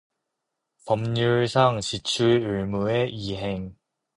법률상 0.87 1.79
지출의무의 1.79 3.11
이행 3.35 3.75